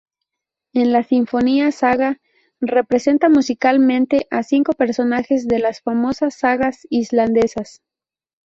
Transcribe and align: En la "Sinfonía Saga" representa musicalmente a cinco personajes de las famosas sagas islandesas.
En 0.73 0.91
la 0.93 1.03
"Sinfonía 1.03 1.71
Saga" 1.71 2.17
representa 2.59 3.29
musicalmente 3.29 4.25
a 4.31 4.41
cinco 4.41 4.71
personajes 4.73 5.47
de 5.47 5.59
las 5.59 5.81
famosas 5.81 6.33
sagas 6.33 6.87
islandesas. 6.89 7.83